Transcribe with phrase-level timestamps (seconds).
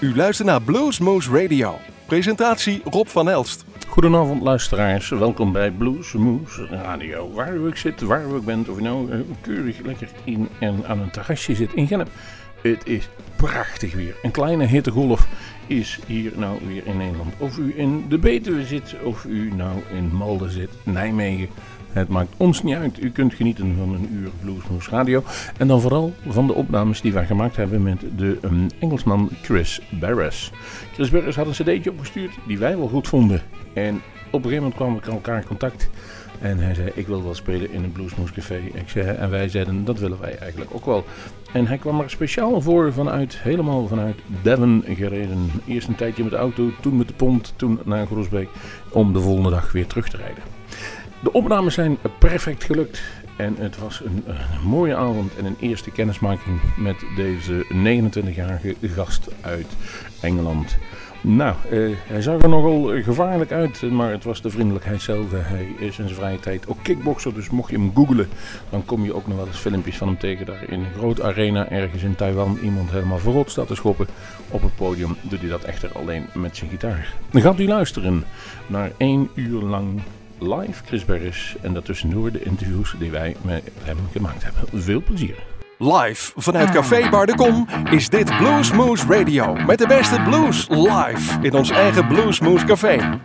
[0.00, 1.78] U luistert naar Bluesmoose Radio.
[2.06, 3.64] Presentatie Rob van Elst.
[3.88, 7.32] Goedenavond luisteraars, welkom bij Bluesmoose Radio.
[7.32, 10.48] Waar u ook zit, waar u ook bent, of u nou uh, keurig lekker in
[10.60, 12.08] en aan een terrasje zit in Gennep.
[12.62, 14.14] Het is prachtig weer.
[14.22, 15.26] Een kleine hittegolf
[15.66, 17.34] is hier nou weer in Nederland.
[17.38, 21.48] Of u in de Betuwe zit, of u nou in Malden zit, Nijmegen
[21.92, 23.02] het maakt ons niet uit.
[23.02, 25.22] U kunt genieten van een uur Bluesmoes Radio.
[25.56, 29.80] En dan vooral van de opnames die wij gemaakt hebben met de um, Engelsman Chris
[30.00, 30.52] Barris.
[30.92, 33.42] Chris Barris had een cd'tje opgestuurd die wij wel goed vonden.
[33.72, 33.94] En
[34.30, 35.90] op een gegeven moment kwamen we elkaar in contact.
[36.40, 38.60] En hij zei, ik wil wel spelen in een Bluesmoes Café.
[38.72, 41.04] Ik zei, en wij zeiden, dat willen wij eigenlijk ook wel.
[41.52, 45.50] En hij kwam er speciaal voor vanuit, helemaal vanuit Devon gereden.
[45.66, 48.48] Eerst een tijdje met de auto, toen met de pont, toen naar Groesbeek.
[48.88, 50.49] Om de volgende dag weer terug te rijden.
[51.22, 53.02] De opnames zijn perfect gelukt.
[53.36, 59.28] En het was een, een, mooie avond en een eerste kennismaking met deze 29-jarige gast
[59.40, 59.66] uit
[60.20, 60.76] Engeland.
[61.20, 65.30] Nou, eh, hij zag er nogal gevaarlijk uit, maar het was de vriendelijkheid zelf.
[65.30, 68.28] Hij is in zijn vrije tijd ook kickboxer, dus mocht je hem googlen,
[68.70, 70.46] dan kom je ook nog wel eens filmpjes van hem tegen.
[70.46, 74.06] Daar in een grote arena ergens in Taiwan iemand helemaal verrot staat te schoppen.
[74.50, 77.14] Op het podium doet hij dat echter alleen met zijn gitaar.
[77.30, 78.24] Dan gaat u luisteren
[78.66, 80.00] naar één uur lang
[80.40, 84.82] live Chris Berris en daartussendoor de interviews die wij met hem gemaakt hebben.
[84.82, 85.34] Veel plezier.
[85.78, 91.38] Live vanuit Café Bar de Kom is dit Bluesmoose Radio met de beste blues live
[91.40, 93.20] in ons eigen Bluesmoose Café.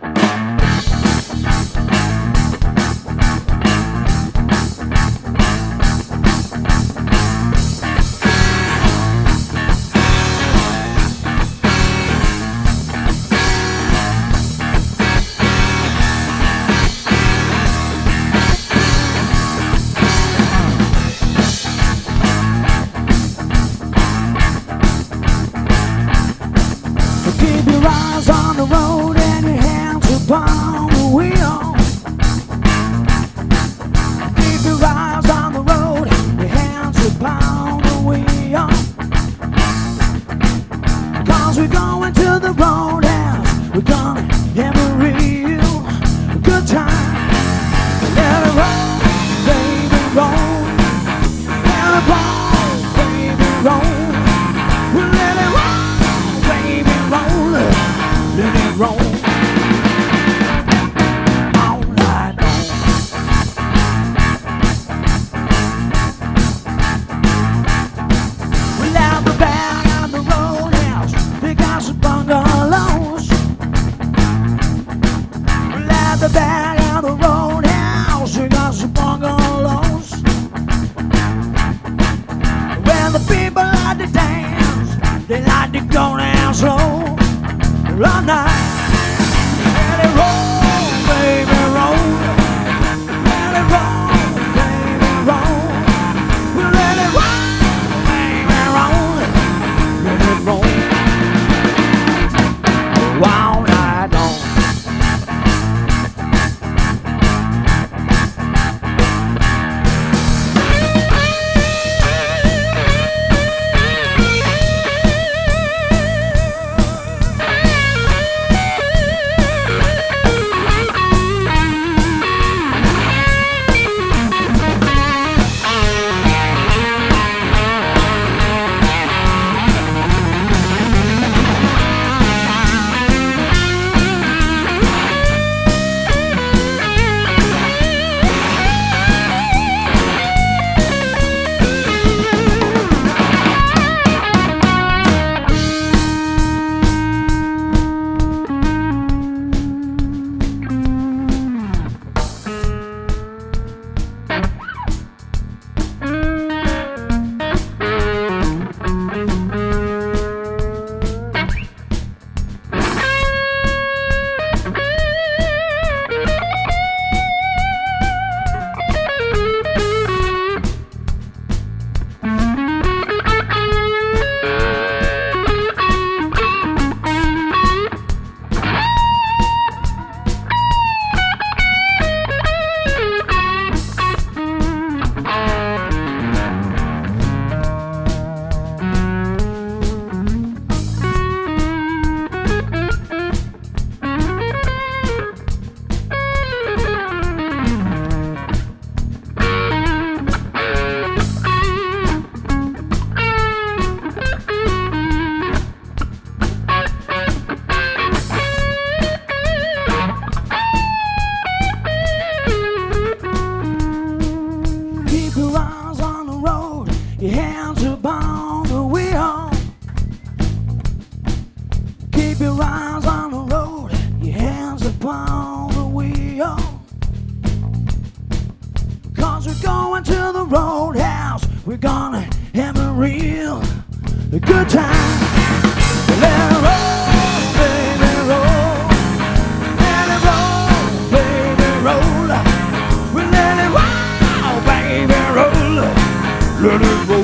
[246.68, 247.22] It roll.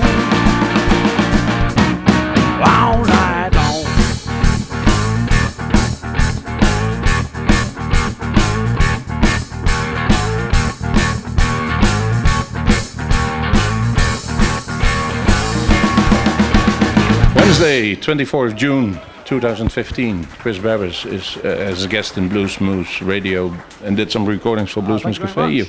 [17.34, 19.00] Wednesday, 24th June
[19.32, 20.26] 2015.
[20.26, 24.70] Kris Barras is uh, as a guest in Blues Moose Radio and did some recordings
[24.70, 25.50] for Blues Moose you Cafe.
[25.50, 25.66] You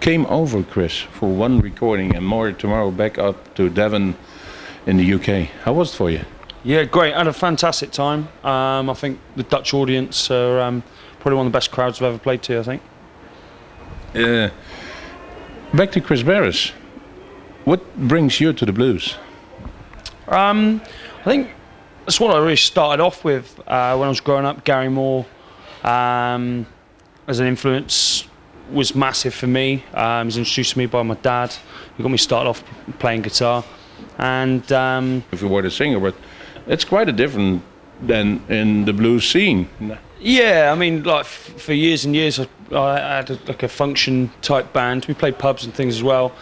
[0.00, 4.14] came over, Chris, for one recording and more tomorrow back up to Devon
[4.84, 5.48] in the UK.
[5.64, 6.22] How was it for you?
[6.64, 7.14] Yeah, great.
[7.14, 8.28] I had a fantastic time.
[8.44, 10.82] Um, I think the Dutch audience are um,
[11.18, 12.58] probably one of the best crowds I've ever played to.
[12.58, 12.82] I think.
[14.14, 14.50] Uh,
[15.72, 16.72] back to Kris Barras.
[17.64, 19.16] What brings you to the blues?
[20.26, 20.82] Um,
[21.20, 21.48] I think
[22.08, 24.64] that's what I really started off with uh, when I was growing up.
[24.64, 25.26] Gary Moore,
[25.84, 26.66] um,
[27.26, 28.26] as an influence,
[28.72, 29.84] was massive for me.
[29.92, 31.54] Um, he was introduced to me by my dad.
[31.98, 32.64] He got me started off
[32.98, 33.62] playing guitar,
[34.16, 36.14] and um, If you were a singer, but
[36.66, 37.62] it's quite a different
[38.00, 39.68] than in the blues scene.
[40.18, 44.30] Yeah, I mean, like for years and years, I, I had a, like a function
[44.40, 45.04] type band.
[45.04, 46.32] We played pubs and things as well.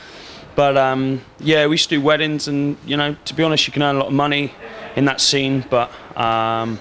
[0.54, 3.72] But um, yeah, we used to do weddings, and you know, to be honest, you
[3.72, 4.54] can earn a lot of money
[4.96, 6.78] in that scene, but um,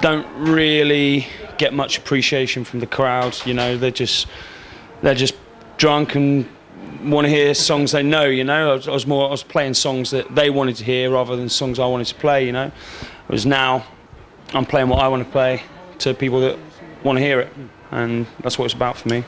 [0.00, 1.26] don't really
[1.58, 3.36] get much appreciation from the crowd.
[3.44, 4.26] You know, they're just
[5.02, 5.34] they're just
[5.76, 6.48] drunk and
[7.04, 8.24] want to hear songs they know.
[8.24, 10.84] You know, I was, I was more I was playing songs that they wanted to
[10.84, 12.46] hear rather than songs I wanted to play.
[12.46, 12.72] You know,
[13.26, 13.84] whereas now
[14.52, 15.62] I'm playing what I want to play
[15.98, 16.58] to people that
[17.02, 17.52] want to hear it,
[17.90, 19.24] and that's what it's about for me.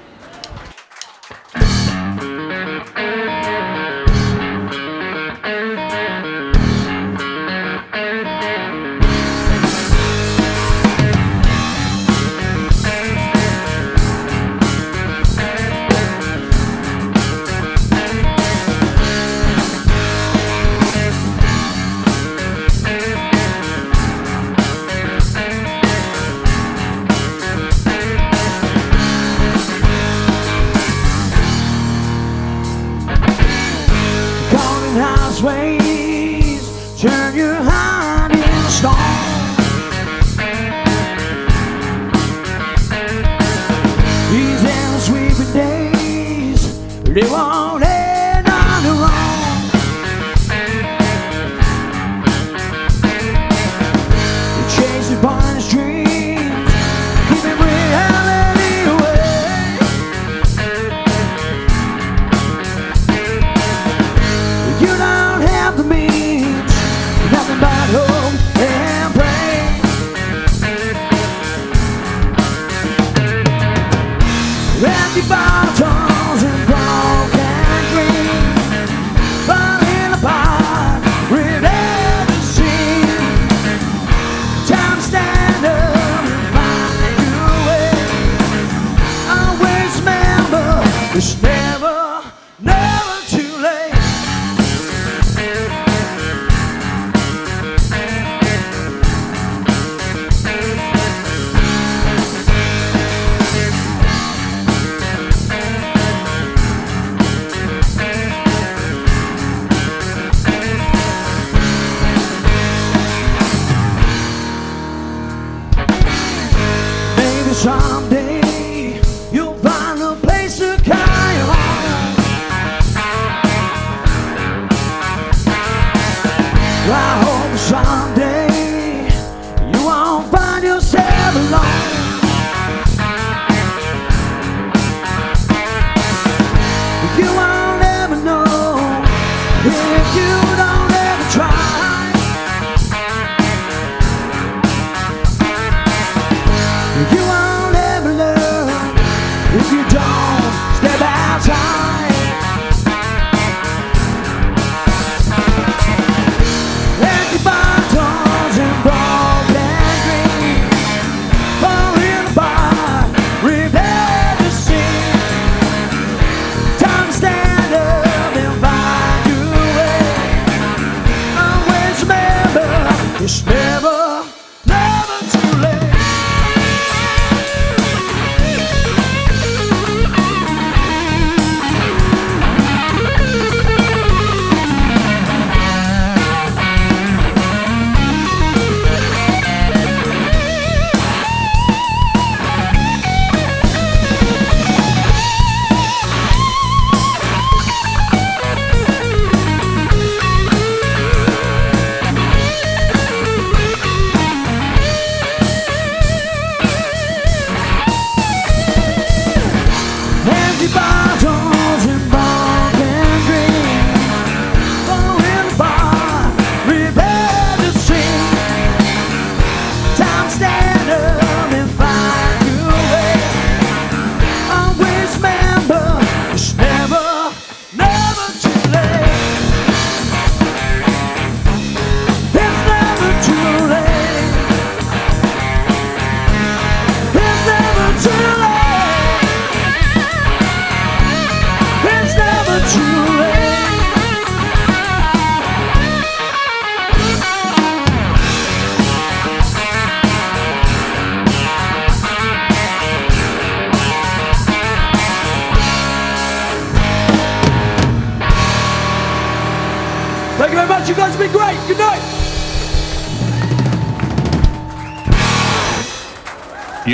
[126.88, 127.95] I hope someday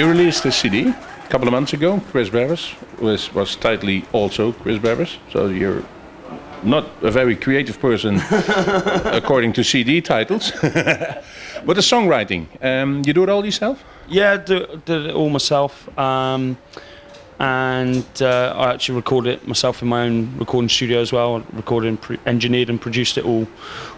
[0.03, 2.01] You released a CD a couple of months ago.
[2.11, 5.17] Kris Barras was was tightly also Kris Barras.
[5.31, 5.85] So you're
[6.65, 8.17] not a very creative person
[9.21, 10.51] according to CD titles.
[10.61, 13.85] but the songwriting, um, you do it all yourself?
[14.09, 15.87] Yeah, did, did it all myself.
[15.97, 16.57] Um,
[17.39, 21.37] and uh, I actually recorded it myself in my own recording studio as well.
[21.37, 23.47] I recorded and engineered and produced it all,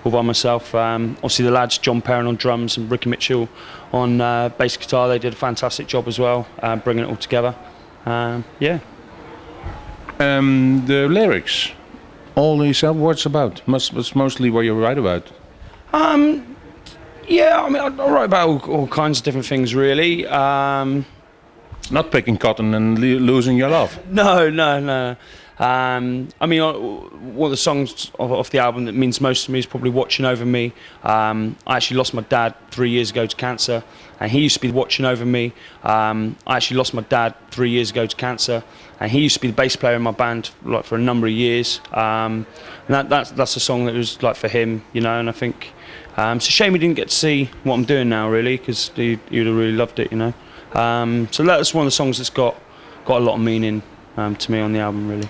[0.05, 0.75] all by myself.
[0.75, 3.49] Um, obviously, the lads John Perrin on drums and Ricky Mitchell
[3.95, 5.09] on uh, bass guitar.
[5.09, 7.55] They did a fantastic job as well, uh, bringing it all together.
[8.05, 8.81] Um, yeah.
[10.19, 11.71] Um, the lyrics,
[12.35, 13.67] all these What's about?
[13.67, 15.31] Must mostly what you write about.
[15.93, 16.57] Um,
[17.29, 20.27] yeah, I mean, I, I write about all, all kinds of different things, really.
[20.27, 21.07] Um,
[21.91, 23.99] Not picking cotton and losing your love.
[24.11, 25.17] No, no, no.
[25.59, 29.61] Um, I mean, one of the songs off, the album that means most to me
[29.61, 30.73] is probably "Watching Over Me."
[31.05, 33.85] Um, I actually lost my dad three years ago to cancer,
[34.19, 35.53] and he used to be watching over me.
[35.85, 38.65] Um, I actually lost my dad three years ago to cancer,
[38.99, 41.29] and he used to be the bass player in my band like for a number
[41.29, 41.81] of years.
[41.93, 42.47] Um,
[42.87, 45.21] and that, that's that's a song that was like for him, you know.
[45.21, 45.73] And I think
[46.17, 48.91] um, it's a shame he didn't get to see what I'm doing now, really, because
[48.97, 50.35] he, he would have really loved it, you know.
[50.73, 52.57] Um, so that's one of the songs that's got
[53.05, 53.83] got a lot of meaning
[54.17, 55.29] to me on the album, really.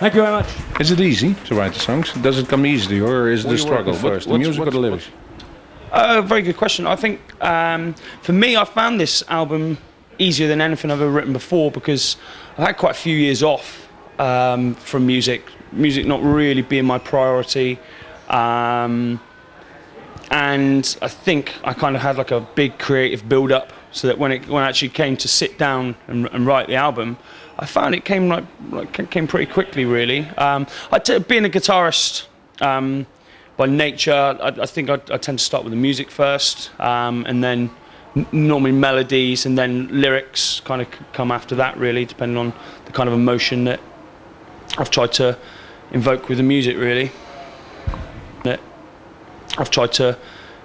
[0.00, 0.48] Thank you very much.
[0.80, 2.12] Is it easy to write the songs?
[2.14, 4.28] Does it come easily, or is What the are struggle working- what- first?
[4.28, 5.08] The music or the lyrics?
[5.92, 6.86] Uh, very good question.
[6.86, 9.76] I think um, for me, I found this album
[10.18, 12.16] easier than anything I've ever written before because
[12.56, 15.42] I've had quite a few years off um, from music.
[15.72, 17.78] Music not really being my priority.
[18.30, 19.20] Um,
[20.30, 24.16] and I think I kind of had like a big creative build up so that
[24.18, 27.18] when it when I actually came to sit down and, and write the album,
[27.60, 30.26] I found it came like, came pretty quickly really.
[30.38, 32.26] Um, I t- being a guitarist
[32.62, 33.06] um,
[33.58, 37.26] by nature, I, I think I, I tend to start with the music first, um,
[37.28, 37.70] and then
[38.32, 42.54] normally melodies, and then lyrics kind of come after that really, depending on
[42.86, 43.80] the kind of emotion that
[44.78, 45.36] I've tried to
[45.92, 47.12] invoke with the music really.
[48.44, 48.60] That
[49.58, 50.16] I've tried to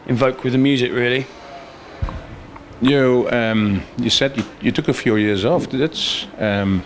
[0.08, 1.28] invoke with the music really.
[2.82, 5.70] You um, you said you, you took a few years off.
[5.70, 6.84] That's um,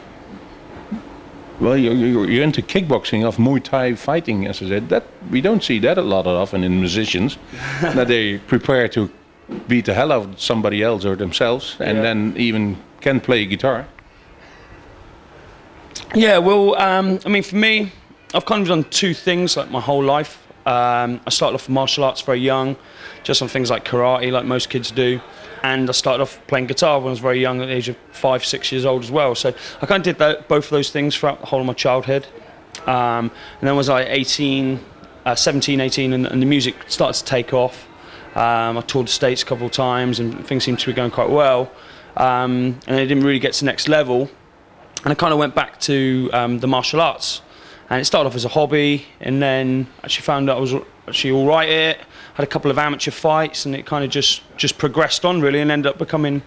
[1.60, 4.89] well, you, you, you're into kickboxing of Muay Thai fighting, as I said.
[4.89, 7.38] That we don't see that a lot often in musicians
[7.82, 9.10] that they prepare to
[9.67, 12.04] beat the hell out of somebody else or themselves, and Yeah.
[12.04, 13.86] then even can play guitar.
[16.15, 17.91] Yeah, well, um, I mean, for me,
[18.34, 20.38] I've kind of done two things like my whole life.
[20.65, 22.75] Um, I started off with martial arts very young,
[23.23, 25.19] just on things like karate, like most kids do.
[25.63, 27.98] And I started off playing guitar when I was very young, at the age of
[28.12, 29.36] five, six years old as well.
[29.36, 31.74] So I kind of did that, both of those things throughout the whole of my
[31.74, 32.28] childhood.
[32.86, 34.80] Um, and then was I 18,
[35.26, 37.88] uh, 17, 18, and, and the music started to take off.
[38.36, 41.12] Um, I toured the States a couple of times and things seemed to be going
[41.12, 41.72] quite well.
[42.15, 44.30] Um, and I didn't really get to the next level
[45.04, 47.41] and I kind of went back to um, the martial arts.
[47.89, 50.76] And it started off as a hobby, and then actually found out I was
[51.08, 52.06] actually all right at it.
[52.39, 55.60] Had a couple of amateur fights, and it kind of just just progressed on really,
[55.60, 56.41] and ended up becoming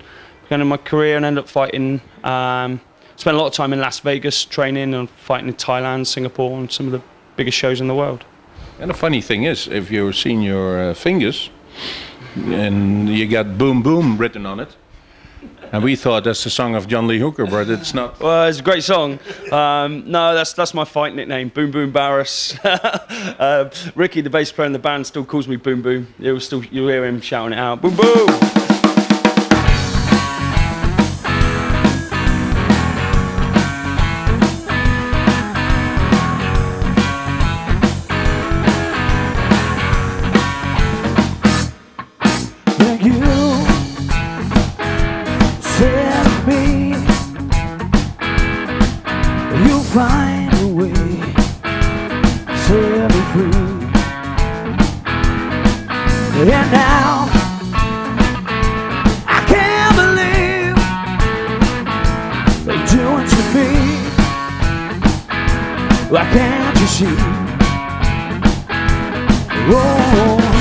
[0.48, 2.00] kind of my career, and ended up fighting.
[2.24, 2.80] Um,
[3.16, 6.72] spent a lot of time in Las Vegas training and fighting in Thailand, Singapore, and
[6.72, 7.02] some of the
[7.36, 8.24] biggest shows in the world.
[8.80, 11.50] And the funny thing is, if you've seen your uh, fingers,
[12.36, 14.74] and you got "Boom Boom" written on it,
[15.72, 18.20] and we thought that's the song of John Lee Hooker, but it's not.
[18.20, 19.18] Well, it's a great song.
[19.50, 22.56] Um, no, that's that's my fight nickname, Boom Boom Barras.
[22.64, 26.14] uh, Ricky, the bass player in the band, still calls me Boom Boom.
[26.18, 28.61] You'll still you'll hear him shouting it out, Boom Boom.
[66.12, 67.16] Why can't you see?
[69.74, 70.51] Oh,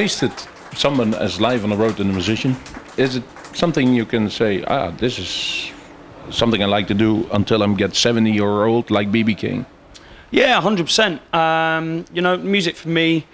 [0.00, 0.32] tasted
[0.74, 2.56] someone as live on the road and a musician.
[2.96, 5.30] Is it something you can say, ah, this is
[6.30, 9.66] something I like to do until I'm get 70 year old like BB King?
[10.30, 11.20] Yeah, hundred percent.
[11.34, 13.26] Um, you know, music for me.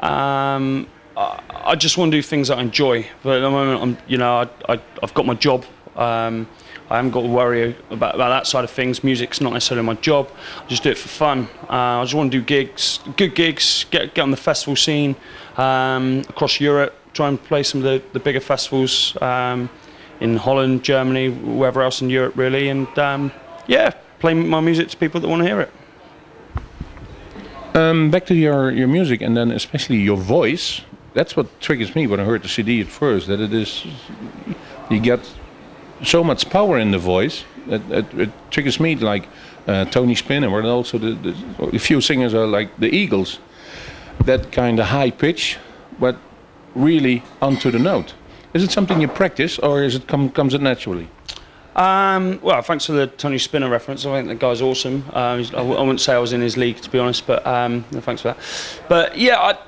[0.00, 1.40] Um, I,
[1.72, 3.06] I just want to do things that I enjoy.
[3.22, 5.64] But at the moment, I'm, you know, I, I've got my job.
[5.96, 6.46] Um,
[6.90, 9.02] I haven't got to worry about, about that side of things.
[9.02, 10.28] Music's not necessarily my job.
[10.62, 11.48] I just do it for fun.
[11.70, 15.16] Uh, I just want to do gigs, good gigs, get get on the festival scene
[15.56, 16.94] um, across Europe.
[17.12, 19.68] Try and play some of the, the bigger festivals um,
[20.20, 22.68] in Holland, Germany, wherever else in Europe, really.
[22.68, 23.32] And um,
[23.66, 25.70] yeah, play my music to people that want to hear it.
[27.74, 30.82] Um, back to your, your music and then especially your voice.
[31.14, 33.26] That's what triggers me when I heard the CD at first.
[33.26, 33.86] That it is,
[34.90, 35.20] you get
[36.02, 37.44] so much power in the voice.
[37.66, 39.28] That it, it triggers me like
[39.66, 43.38] uh, Tony Spinner, and also the, the a few singers are like the Eagles.
[44.24, 45.58] That kind of high pitch,
[45.98, 46.16] but
[46.74, 48.14] really onto the note.
[48.54, 51.08] Is it something you practice, or is it come, comes it naturally?
[51.74, 54.04] Um, well, thanks for the Tony Spinner reference.
[54.04, 55.02] I think the guy's awesome.
[55.04, 58.22] He's- I, wouldn't say I was in his league, to be honest, but um, thanks
[58.22, 58.38] for that.
[58.88, 59.58] But yeah, I,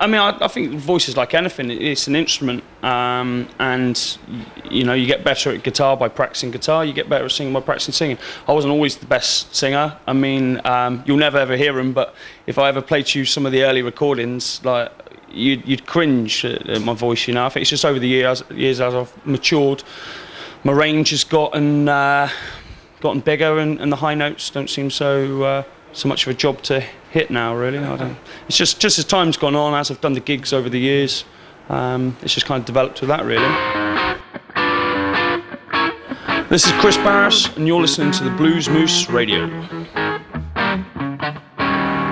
[0.00, 1.70] I mean, I, I think voice is like anything.
[1.70, 4.18] It's an instrument, um, and
[4.68, 6.84] you know, you get better at guitar by practicing guitar.
[6.84, 8.18] You get better at singing by practicing singing.
[8.48, 9.96] I wasn't always the best singer.
[10.06, 12.14] I mean, um, you'll never ever hear them, but
[12.46, 14.92] if I ever played to you some of the early recordings, like
[15.30, 17.28] you'd, you'd cringe at, at my voice.
[17.28, 19.84] You know, I think it's just over the years, years as I've matured
[20.64, 22.28] my range has gotten uh,
[23.00, 26.34] gotten bigger, and, and the high notes don't seem so uh, so much of a
[26.34, 26.82] job to
[27.14, 27.54] hit now.
[27.54, 27.78] Really.
[28.48, 31.24] It's just just as time's gone on, as I've done the gigs over the years,
[31.68, 33.24] um, it's just kind of developed with that.
[33.24, 33.48] Really.
[36.48, 39.44] This is Kris Barras, and you're listening to the Blues Moose Radio.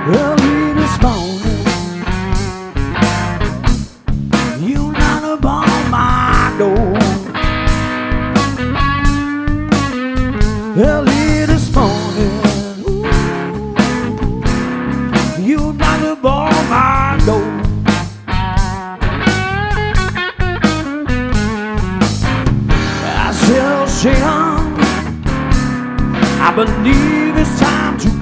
[0.07, 0.52] Early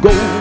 [0.01, 0.40] go.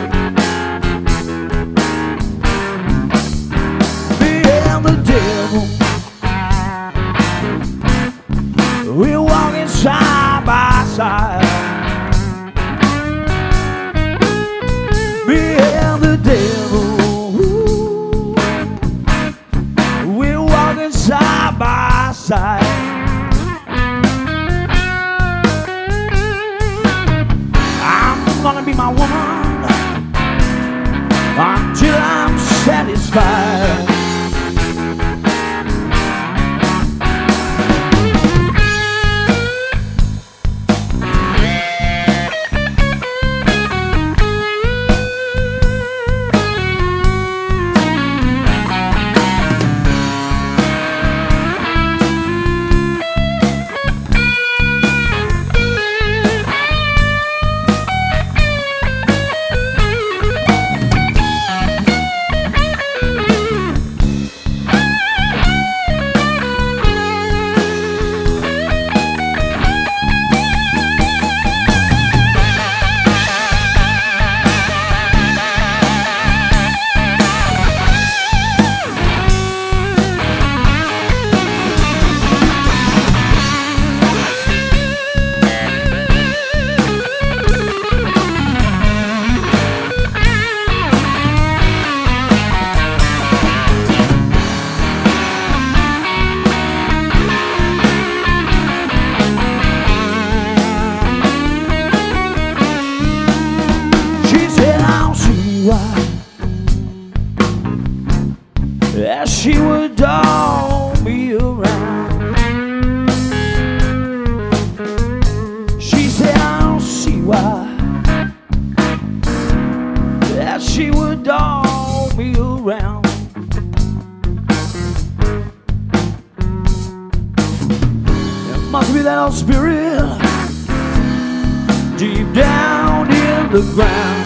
[133.52, 134.19] The ground.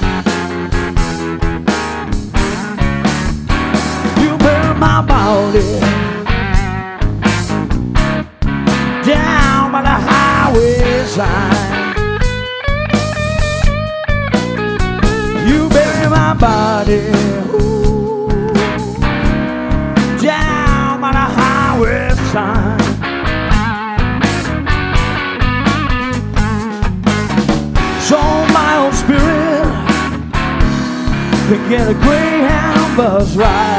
[33.03, 33.72] Greyhound bus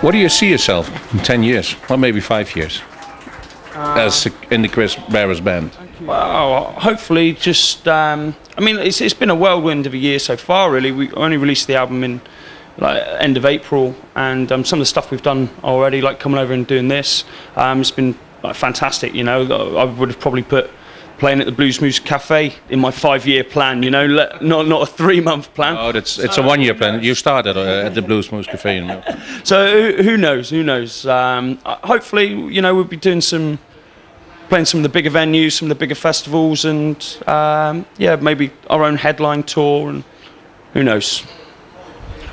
[0.00, 2.80] What do you see yourself in 10 years, or maybe five years,
[3.74, 5.72] as in the Kris Barras band?
[6.00, 10.38] Well, hopefully, just um, I mean, it's, it's been a whirlwind of a year so
[10.38, 10.72] far.
[10.72, 12.22] Really, we only released the album in
[12.78, 16.38] like end of April, and um, some of the stuff we've done already, like coming
[16.38, 17.24] over and doing this,
[17.56, 19.14] um, it's been like, fantastic.
[19.14, 20.70] You know, I would have probably put
[21.20, 23.82] playing at the Bluesmoose Cafe in my five-year plan.
[23.82, 24.06] You know,
[24.40, 25.76] not not a three-month plan.
[25.78, 27.02] Oh, that's it's a one-year plan.
[27.02, 29.20] You started uh, at the Bluesmoose Cafe in Milton.
[29.44, 30.50] So who, who knows?
[30.50, 31.06] Who knows?
[31.06, 33.58] Um, uh, hopefully, you know, we'll be doing some,
[34.48, 38.50] playing some of the bigger venues, some of the bigger festivals, and um, yeah, maybe
[38.68, 40.04] our own headline tour, and
[40.72, 41.22] who knows?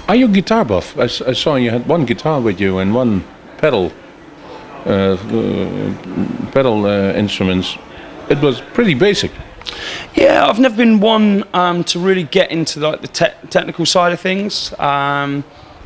[0.08, 0.98] Are you guitar buff?
[0.98, 3.24] I saw you had one guitar with you and one
[3.58, 3.92] pedal,
[4.86, 7.78] uh, uh, pedal uh, instruments.
[8.30, 9.32] It was pretty basic.
[10.16, 14.14] Yeah, I've never been one um, to really get into like the te- technical side
[14.14, 14.78] of things.
[14.80, 15.44] Um,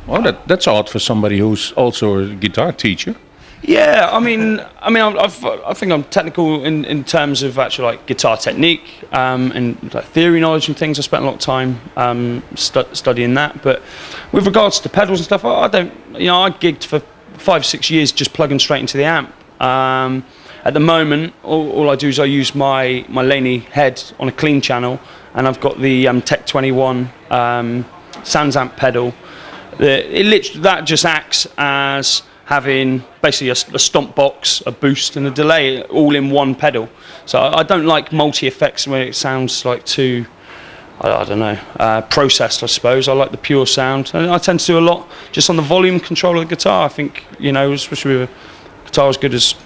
[0.08, 3.14] Oh, that, that's odd for somebody who's also a guitar teacher.
[3.62, 7.56] Yeah, I mean, I mean, I've, I've, I think I'm technical in, in terms of
[7.60, 10.98] actually like guitar technique um, and like theory knowledge and things.
[10.98, 13.62] I spent a lot of time um, stu- studying that.
[13.62, 13.80] But
[14.32, 15.92] with regards to pedals and stuff, I, I don't.
[16.14, 16.98] You know, I gigged for
[17.34, 19.32] five, six years just plugging straight into the amp.
[19.62, 20.24] Um,
[20.64, 24.28] at the moment, all, all I do is I use my my Laney head on
[24.28, 25.00] a clean channel,
[25.34, 27.84] and I've got the um, Tech 21 um,
[28.22, 29.12] SansAmp pedal.
[29.78, 35.26] The, it lit- that just acts as having basically a stomp box, a boost, and
[35.26, 36.88] a delay all in one pedal.
[37.24, 40.26] So I, I don't like multi effects where it sounds like too,
[41.00, 42.62] I, I don't know, uh, processed.
[42.62, 45.50] I suppose I like the pure sound, and I tend to do a lot just
[45.50, 46.84] on the volume control of the guitar.
[46.84, 49.56] I think you know, especially with a guitar as good as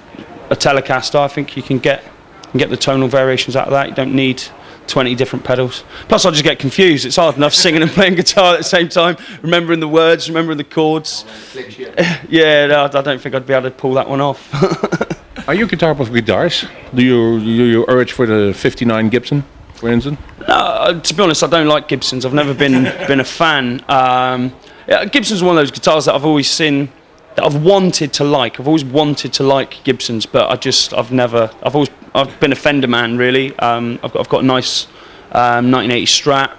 [0.50, 2.02] a Telecaster, I think you can get
[2.50, 3.88] can get the tonal variations out of that.
[3.88, 4.42] You don't need
[4.86, 5.84] 20 different pedals.
[6.08, 7.04] Plus, I just get confused.
[7.04, 10.58] It's hard enough singing and playing guitar at the same time, remembering the words, remembering
[10.58, 11.24] the chords.
[12.28, 14.48] yeah, no, I don't think I'd be able to pull that one off.
[15.48, 16.64] Are you guitar buff guitars?
[16.94, 19.44] Do you do you urge for the 59 Gibson,
[19.74, 20.18] for instance?
[20.48, 22.24] No, uh, to be honest, I don't like Gibsons.
[22.24, 23.84] I've never been been a fan.
[23.88, 24.52] Um,
[24.88, 26.90] yeah, Gibson's one of those guitars that I've always seen
[27.36, 28.58] that I've wanted to like.
[28.58, 31.50] I've always wanted to like Gibsons, but I just I've never.
[31.62, 33.56] I've always I've been a Fender man really.
[33.58, 34.86] Um, I've got I've got a nice
[35.32, 36.56] um, 1980 Strat.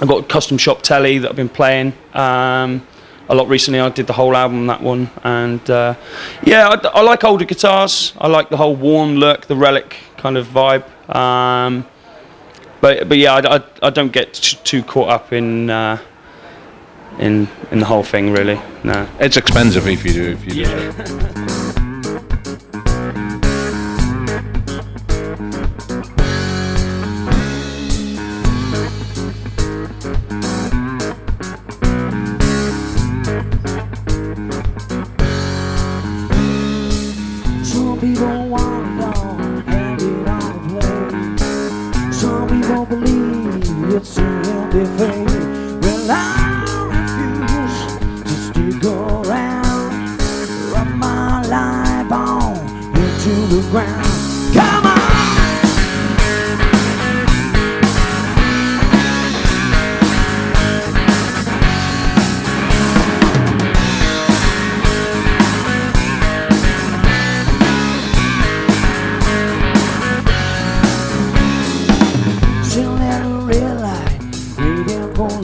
[0.00, 2.84] I've got a custom shop telly that I've been playing um,
[3.28, 3.78] a lot recently.
[3.78, 5.94] I did the whole album that one, and uh,
[6.42, 8.12] yeah, I, I like older guitars.
[8.18, 10.84] I like the whole worn look, the relic kind of vibe.
[11.14, 11.86] Um,
[12.80, 15.98] but but yeah, I, I, I don't get t- too caught up in uh,
[17.18, 18.60] in in the whole thing really.
[18.82, 19.06] No.
[19.20, 20.30] It's expensive if you do.
[20.32, 20.92] If you do.
[21.06, 21.46] Some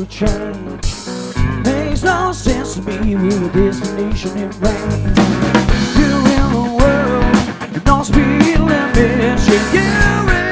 [0.06, 0.86] change.
[1.64, 5.18] Makes no sense to me with a destination in range.
[5.98, 9.86] You're in the world, you don't speed limits, yet you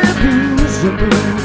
[0.09, 1.38] refuse to.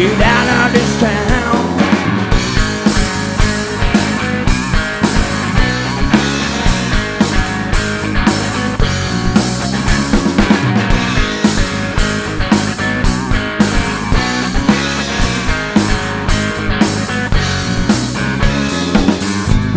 [0.00, 1.20] Get out of this town.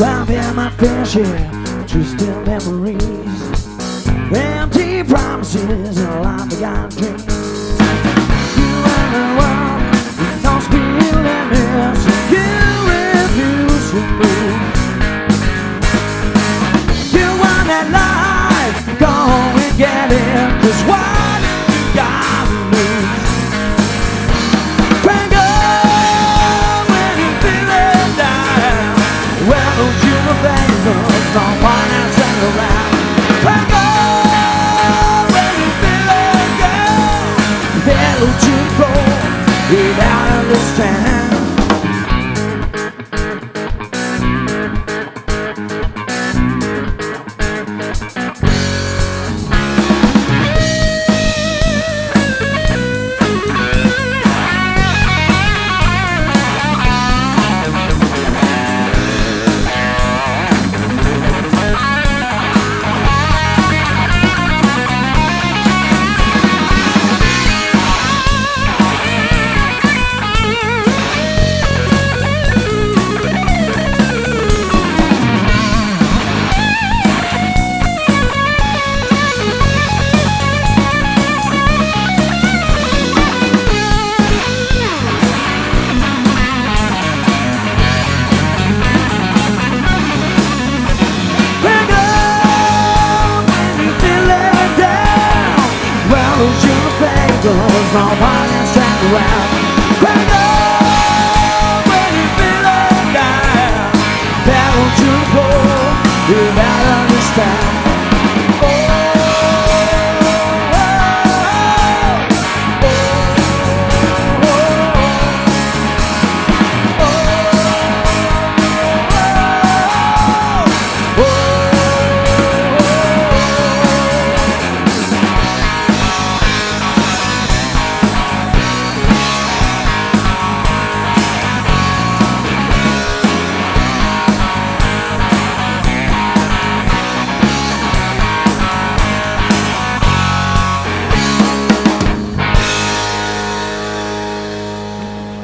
[0.05, 1.51] I've had my fair share,
[1.85, 3.02] twisted memories,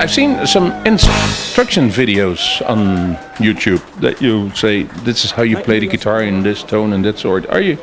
[0.09, 5.77] I've seen some instruction videos on YouTube that you say this is how you play
[5.77, 7.45] the guitar in this tone and that sort.
[7.45, 7.77] Are you?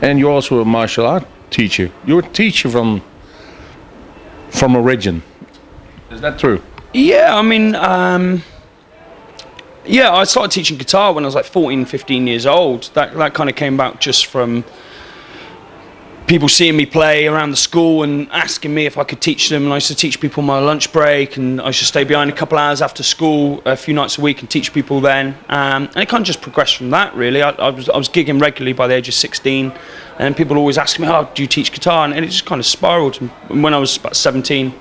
[0.00, 1.92] And you're also a martial art teacher.
[2.04, 3.00] You're a teacher from
[4.50, 5.22] from origin.
[6.10, 6.60] Is that true?
[6.92, 8.42] Yeah, I mean, um,
[9.86, 12.90] yeah, I started teaching guitar when I was like 14, 15 years old.
[12.94, 14.64] That that kind of came about just from
[16.32, 19.64] people seeing me play around the school and asking me if I could teach them.
[19.64, 22.30] And I used to teach people my lunch break, and I used to stay behind
[22.30, 25.36] a couple hours after school a few nights a week and teach people then.
[25.50, 27.42] Um, and it kind of just progressed from that, really.
[27.42, 29.74] I, I was I was gigging regularly by the age of 16,
[30.18, 32.64] and people always ask me, "Oh, do you teach guitar?" And it just kind of
[32.64, 33.20] spiraled.
[33.20, 34.72] And when I was about 17,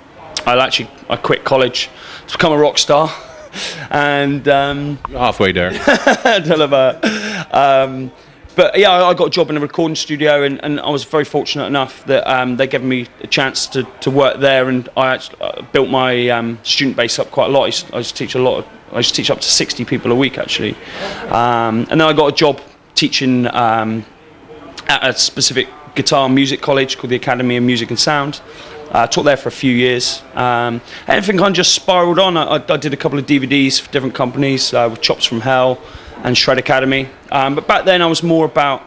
[0.46, 1.90] I actually I quit college
[2.28, 3.14] to become a rock star.
[3.90, 5.72] And um, halfway there.
[6.46, 7.04] tell about.
[7.54, 8.14] Um,
[8.56, 11.04] but yeah, I I got a job in a recording studio, and, and I was
[11.04, 14.88] very fortunate enough that um, they gave me a chance to, to work there, and
[14.96, 17.64] I actually uh, built my um, student base up quite a lot.
[17.64, 18.60] I used, I used to teach a lot.
[18.60, 20.76] Of, I used to teach up to 60 people a week actually,
[21.30, 22.62] um, and then I got a job
[22.96, 24.06] teaching um,
[24.88, 28.42] at a specific guitar music college called the Academy of Music and Sound.
[28.92, 30.22] Uh, taught there for a few years.
[30.34, 32.36] Um, everything kind of just spiraled on.
[32.36, 35.80] I, I did a couple of DVDs for different companies uh, with Chops from Hell
[36.24, 37.10] and Shred Academy.
[37.32, 38.84] Um, but back then I was more about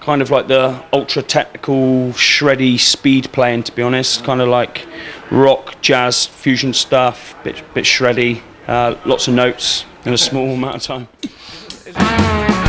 [0.00, 4.24] kind of like the ultra technical, shreddy speed playing, to be honest.
[4.24, 4.86] Kind of like
[5.30, 10.76] rock, jazz, fusion stuff, bit, bit shreddy, uh, lots of notes in a small amount
[10.76, 12.60] of time.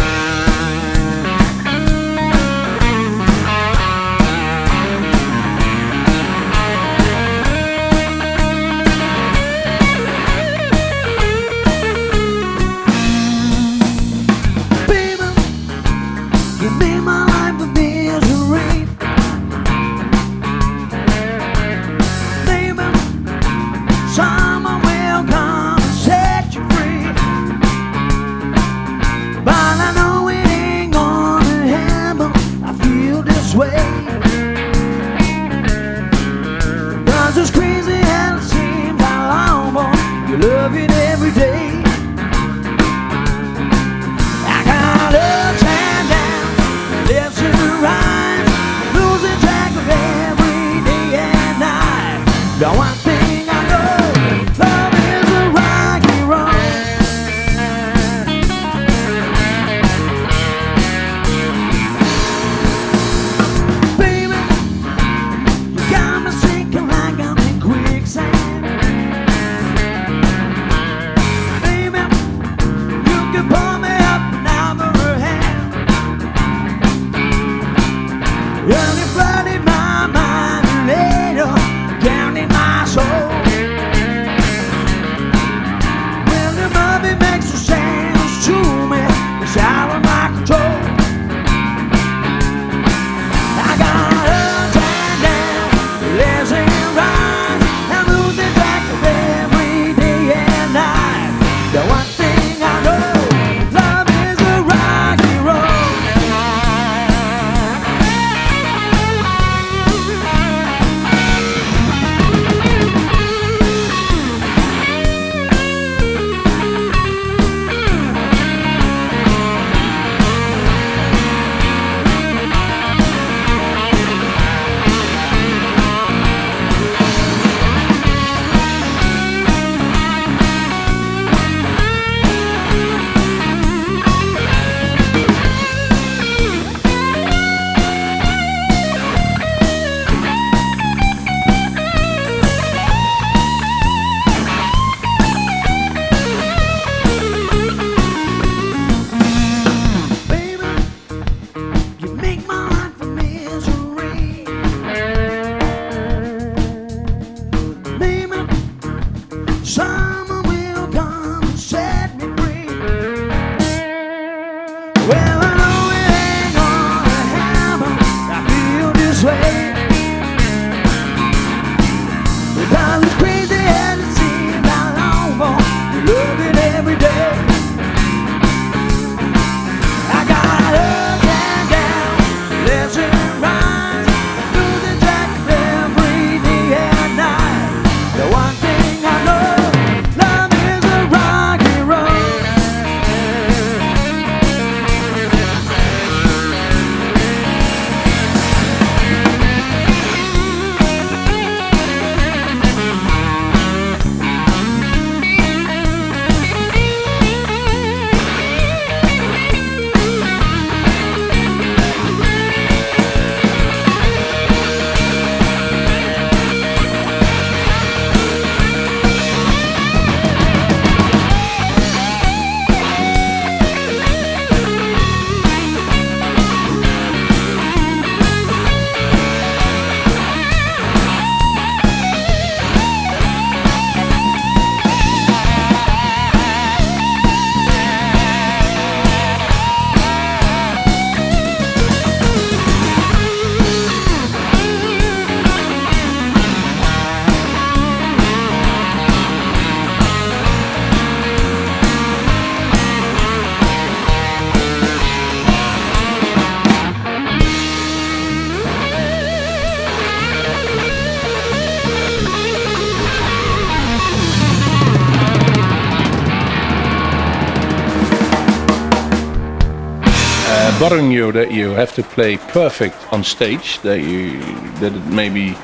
[270.66, 274.40] uh, bothering you that you have to play perfect on stage, that you
[274.80, 275.56] that it maybe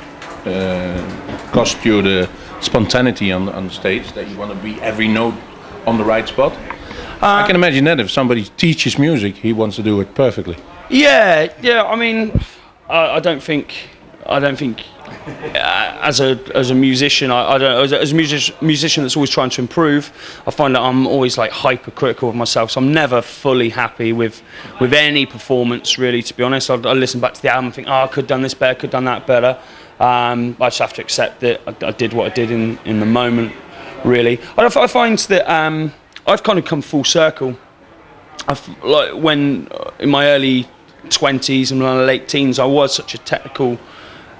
[0.45, 2.29] uh, cost you the
[2.59, 5.33] spontaneity on on stage, that you want to be every note
[5.87, 6.53] on the right spot.
[7.23, 10.57] I can imagine that if somebody teaches music, he wants to do it perfectly.
[10.89, 11.83] Yeah, yeah.
[11.83, 12.31] I mean,
[12.89, 13.73] I, I don't think,
[14.25, 14.83] I don't think,
[15.55, 19.03] uh, as a as a musician, I, I don't as a, as a music, musician
[19.03, 20.11] that's always trying to improve.
[20.45, 24.41] I find that I'm always like hypercritical of myself, so I'm never fully happy with
[24.79, 25.97] with any performance.
[25.97, 28.07] Really, to be honest, I, I listen back to the album, and think, oh, I
[28.07, 29.59] could have done this better, could have done that better.
[29.99, 32.99] Um, I just have to accept that I, I did what I did in in
[32.99, 33.53] the moment.
[34.05, 35.93] Really, I, I find that um,
[36.25, 37.57] I've kind of come full circle.
[38.47, 40.67] I've, like when uh, in my early
[41.05, 43.77] 20s and my late teens, I was such a technical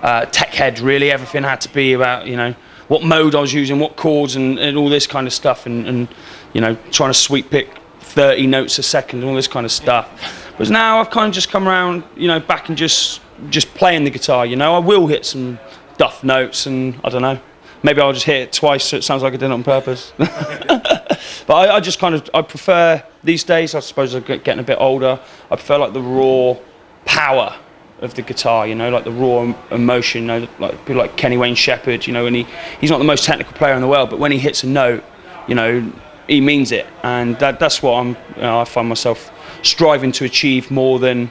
[0.01, 0.79] uh, tech head.
[0.79, 2.55] Really, everything had to be about you know
[2.87, 5.87] what mode I was using, what chords, and, and all this kind of stuff, and,
[5.87, 6.07] and
[6.53, 7.69] you know trying to sweep pick
[8.01, 10.53] 30 notes a second and all this kind of stuff.
[10.57, 14.03] But now I've kind of just come around, you know, back and just just playing
[14.03, 14.45] the guitar.
[14.45, 15.59] You know, I will hit some
[15.97, 17.39] duff notes, and I don't know.
[17.83, 20.13] Maybe I'll just hit it twice so it sounds like I did it on purpose.
[20.17, 23.73] but I, I just kind of I prefer these days.
[23.73, 25.19] I suppose I'm getting a bit older.
[25.49, 26.57] I prefer like the raw
[27.05, 27.57] power
[28.01, 31.37] of the guitar, you know, like the raw emotion, you know, like people like Kenny
[31.37, 32.47] Wayne Shepherd, you know, and he,
[32.79, 35.03] he's not the most technical player in the world, but when he hits a note,
[35.47, 35.91] you know,
[36.27, 36.87] he means it.
[37.03, 39.31] And that, that's what I'm, you know, I find myself
[39.63, 41.29] striving to achieve more than,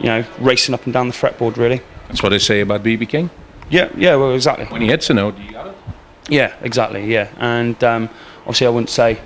[0.00, 1.80] you know, racing up and down the fretboard, really.
[2.08, 3.30] That's what they say about BB King.
[3.70, 4.66] Yeah, yeah, well, exactly.
[4.66, 5.76] When he hits a note, do you got it.
[6.28, 7.04] Yeah, exactly.
[7.10, 9.20] Yeah, and um, obviously I wouldn't say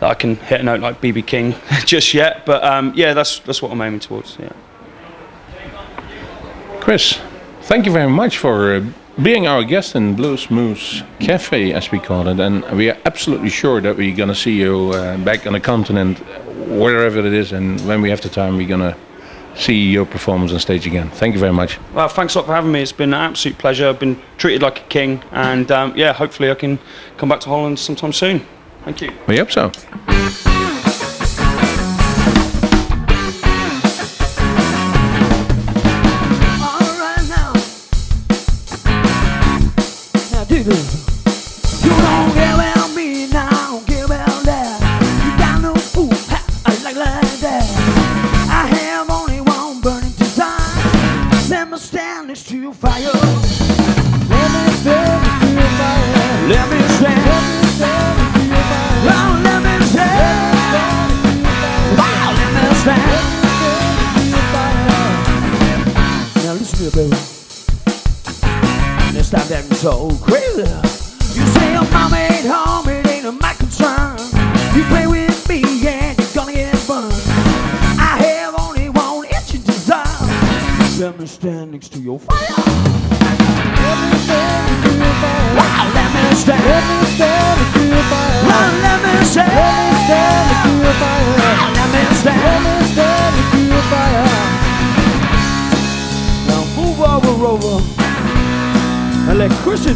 [0.00, 1.54] that I can hit a note like BB King
[1.84, 4.36] just yet, but um, yeah, that's that's what I'm aiming towards.
[4.38, 4.52] Yeah.
[6.84, 7.18] Kris,
[7.62, 8.84] thank you very much for uh,
[9.22, 12.38] being our guest in Bluesmoose Cafe, as we call it.
[12.38, 15.60] And we are absolutely sure that we're going to see you uh, back on the
[15.60, 16.18] continent,
[16.68, 17.52] wherever it is.
[17.52, 18.94] And when we have the time, we're going to
[19.54, 21.08] see your performance on stage again.
[21.08, 21.78] Thank you very much.
[21.94, 22.82] Well, thanks a lot for having me.
[22.82, 23.88] It's been an absolute pleasure.
[23.88, 26.78] I've been treated like a king, and um, yeah, hopefully I can
[27.16, 28.44] come back to Holland sometime soon.
[28.84, 29.10] Thank you.
[29.26, 29.72] We hope so.
[69.84, 70.83] So crazy.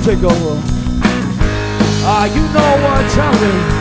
[0.08, 0.58] Take over.
[2.02, 3.77] Ah, you know what, tell me.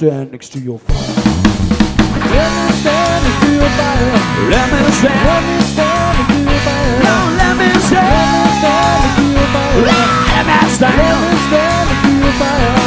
[0.00, 0.96] Stand next to your fire.
[0.96, 4.16] Let me stand next to your fire.
[4.48, 5.26] Let me stand.
[5.28, 7.00] Let me stand next to your fire.
[7.04, 8.08] No, let me stand.
[8.08, 9.76] Let me stand next to your fire.
[9.84, 10.96] Let me stand.
[10.96, 12.79] Let me stand next to your fire.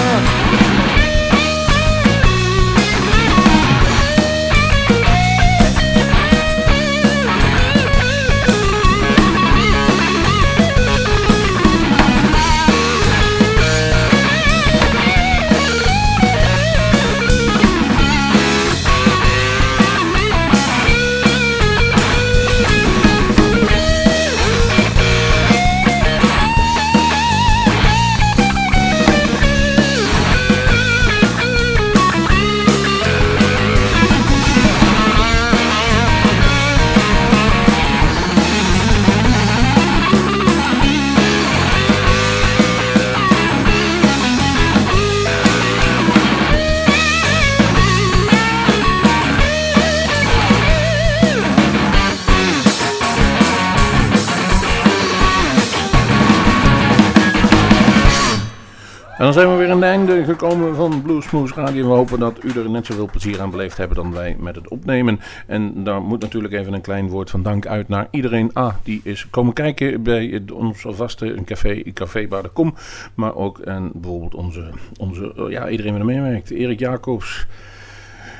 [60.33, 61.87] Gekomen van Bluesmoose Radio.
[61.87, 64.67] We hopen dat u er net zoveel plezier aan beleefd hebben dan wij met het
[64.67, 65.19] opnemen.
[65.47, 68.53] En daar moet natuurlijk even een klein woord van dank uit naar iedereen.
[68.53, 72.75] Ah, die is komen kijken bij ons vaste café, Café Bar de Kom.
[73.13, 76.49] Maar ook en bijvoorbeeld onze, onze oh ja, iedereen die er meewerkt.
[76.49, 77.47] Erik Jacobs,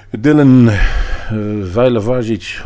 [0.09, 0.71] Dylan, uh,
[1.63, 2.61] Vejle Vazic,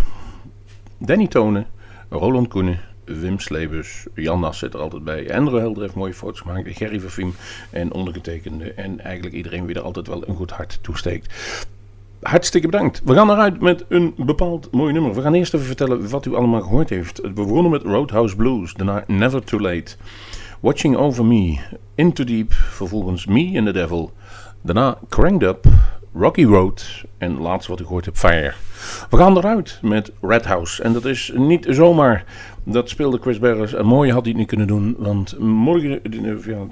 [0.97, 1.65] Danny Tonen,
[2.09, 5.35] Roland Koenen, Wim Slebus, Jan Nas zit er altijd bij.
[5.35, 6.77] Andrew Helder heeft mooie foto's gemaakt.
[6.77, 7.35] Gerry Verfiem
[7.69, 8.73] en ondergetekende.
[8.73, 11.33] En eigenlijk iedereen wie er altijd wel een goed hart toesteekt.
[12.21, 13.01] Hartstikke bedankt.
[13.05, 15.13] We gaan eruit met een bepaald mooi nummer.
[15.13, 17.21] We gaan eerst even vertellen wat u allemaal gehoord heeft.
[17.21, 18.73] We begonnen met Roadhouse Blues.
[18.73, 19.95] Daarna Never Too Late.
[20.59, 21.59] Watching Over Me.
[21.95, 22.53] Into Deep.
[22.53, 24.11] Vervolgens Me and the Devil.
[24.61, 25.65] Daarna Cranked Up.
[26.19, 27.05] Rocky Road.
[27.17, 28.53] En laatst wat ik gehoord heb Fire.
[29.09, 30.83] We gaan eruit met Red House.
[30.83, 32.25] En dat is niet zomaar.
[32.63, 33.73] Dat speelde Chris Barris.
[33.73, 34.95] En mooie had hij het niet kunnen doen.
[34.97, 35.99] Want morgen,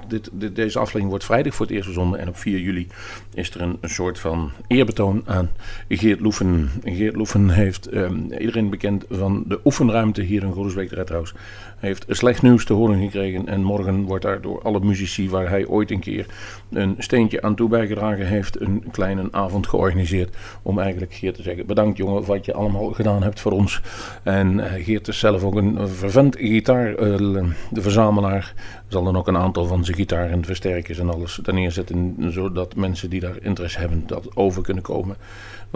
[0.08, 2.20] dit, dit, deze aflevering wordt vrijdag voor het eerst verzonden.
[2.20, 2.88] En op 4 juli
[3.34, 5.50] is er een, soort van eerbetoon aan
[5.88, 6.70] Geert Loeven.
[6.84, 11.34] Geert Loeven heeft um, iedereen bekend van de oefenruimte hier in Groesbeek, Red House
[11.76, 13.48] heeft slecht nieuws te horen gekregen.
[13.48, 16.26] En morgen wordt daar door alle muzici waar hij ooit een keer
[16.70, 20.36] een steentje aan toe bijgedragen heeft, een kleine avond georganiseerd.
[20.62, 23.80] Om eigenlijk Geert te zeggen: bedankt jongen wat je allemaal gedaan hebt voor ons.
[24.22, 28.54] En uh, Geert is zelf ook een vervent gitaar, uh, de verzamelaar.
[28.88, 32.16] Zal dan ook een aantal van zijn gitaar en versterkers en alles neerzetten.
[32.18, 35.16] Zodat mensen die daar interesse hebben, dat over kunnen komen.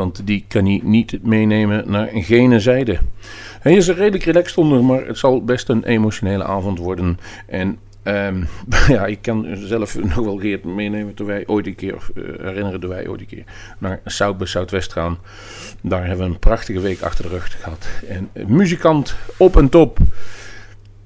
[0.00, 2.98] Want die kan hij niet meenemen naar gene zijde.
[3.60, 7.18] Hij is er redelijk relaxed onder, maar het zal best een emotionele avond worden.
[7.46, 8.48] En um,
[8.96, 12.24] ja, ik kan zelf nog wel Geert meenemen toen wij ooit een keer, of, uh,
[12.24, 13.44] herinneren wij ooit een keer,
[13.78, 15.18] naar South bij Zuidwest gaan.
[15.82, 17.88] Daar hebben we een prachtige week achter de rug gehad.
[18.08, 19.98] En muzikant op en top,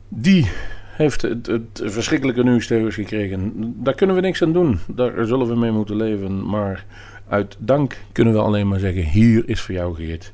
[0.09, 0.51] die
[0.97, 3.53] heeft het, het verschrikkelijke nieuws gekregen.
[3.77, 4.79] Daar kunnen we niks aan doen.
[4.87, 6.47] Daar zullen we mee moeten leven.
[6.47, 6.85] Maar
[7.29, 10.33] uit dank kunnen we alleen maar zeggen: hier is voor jou Geert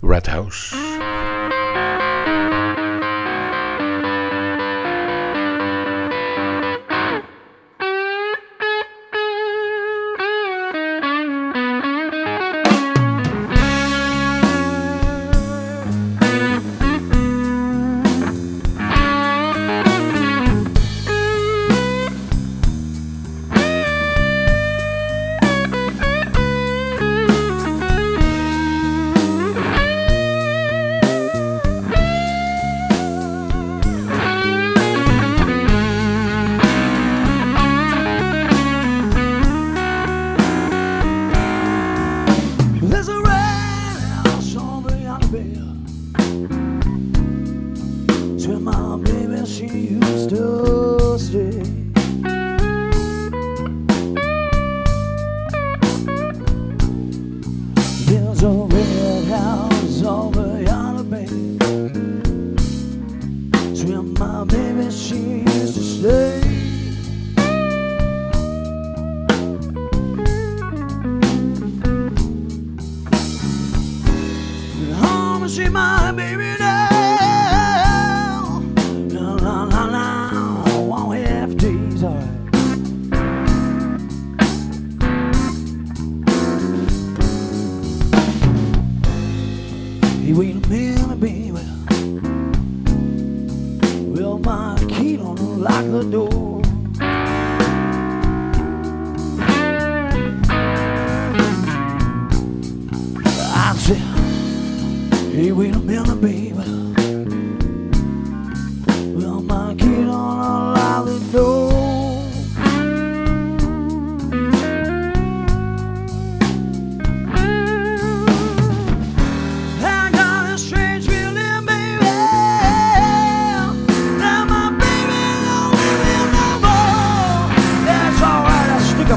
[0.00, 0.76] Red House.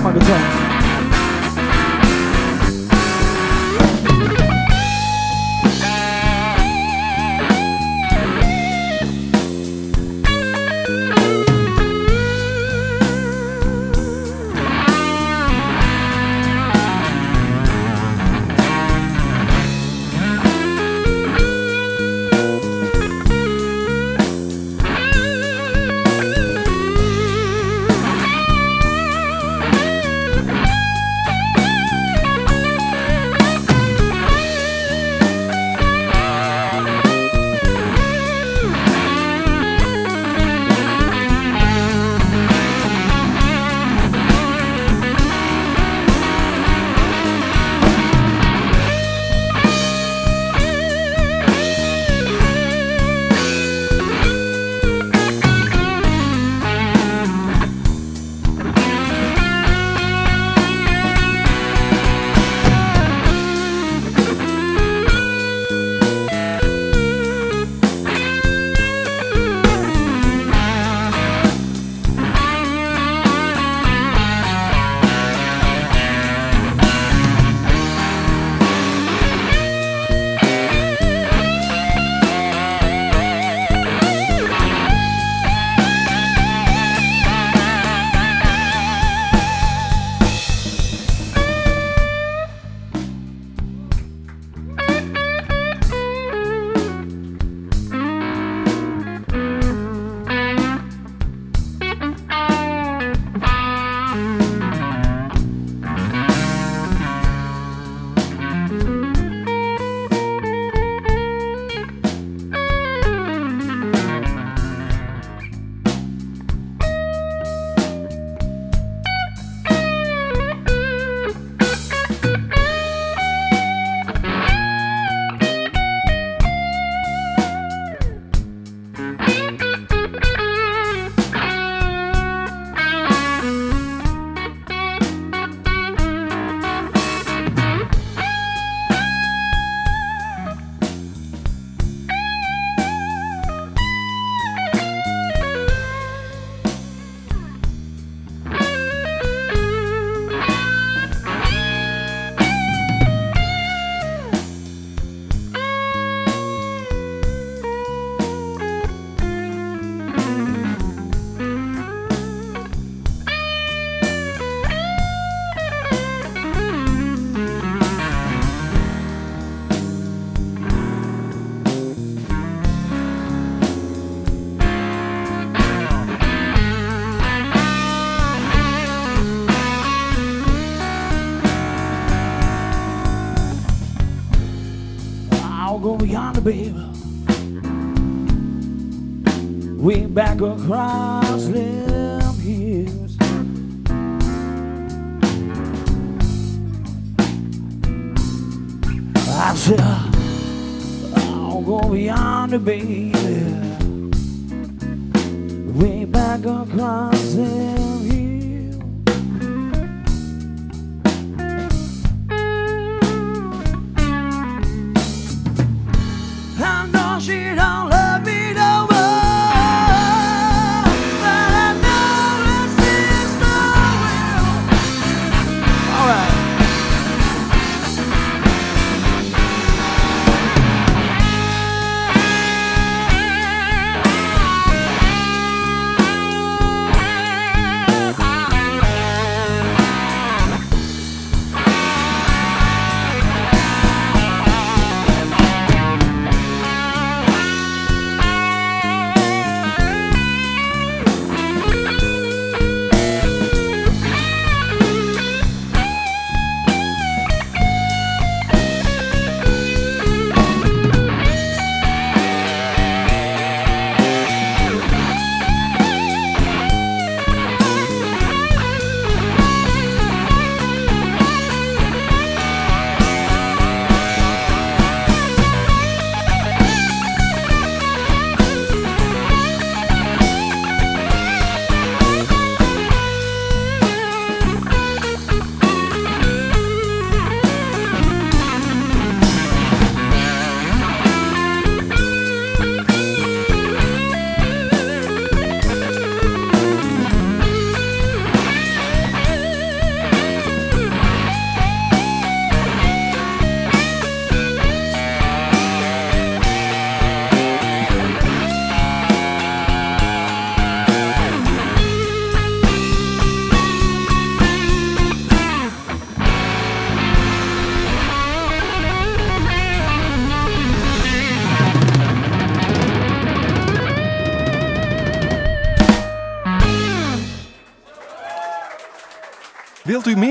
[0.02, 0.59] 好个，这。